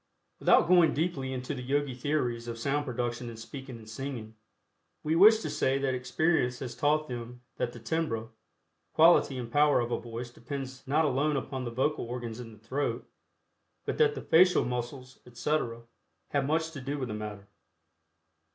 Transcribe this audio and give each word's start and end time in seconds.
Without 0.39 0.67
going 0.67 0.95
deeply 0.95 1.31
into 1.31 1.53
the 1.53 1.61
Yogi 1.61 1.93
theories 1.93 2.47
of 2.47 2.57
sound 2.57 2.85
production 2.85 3.29
in 3.29 3.37
speaking 3.37 3.77
and 3.77 3.87
singing, 3.87 4.33
we 5.03 5.15
wish 5.15 5.41
to 5.41 5.47
say 5.47 5.77
that 5.77 5.93
experience 5.93 6.57
has 6.57 6.73
taught 6.73 7.07
them 7.07 7.41
that 7.57 7.71
the 7.71 7.79
timbre, 7.79 8.29
quality 8.93 9.37
and 9.37 9.51
power 9.51 9.79
of 9.79 9.91
a 9.91 9.99
voice 9.99 10.31
depends 10.31 10.87
not 10.87 11.05
alone 11.05 11.37
upon 11.37 11.65
the 11.65 11.69
vocal 11.71 12.05
organs 12.05 12.39
in 12.39 12.51
the 12.51 12.57
throat, 12.57 13.07
but 13.85 13.99
that 13.99 14.15
the 14.15 14.21
facial 14.23 14.65
muscles, 14.65 15.19
etc., 15.27 15.83
have 16.29 16.47
much 16.47 16.71
to 16.71 16.81
do 16.81 16.97
with 16.97 17.09
the 17.09 17.13
matter. 17.13 17.45